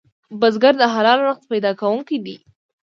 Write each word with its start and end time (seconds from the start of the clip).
بزګر 0.39 0.73
د 0.79 0.83
حلال 0.93 1.19
رزق 1.27 1.43
پیدا 1.51 1.71
کوونکی 1.79 2.17
دی 2.25 2.35